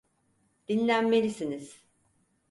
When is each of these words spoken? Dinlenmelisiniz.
Dinlenmelisiniz. 0.67 1.83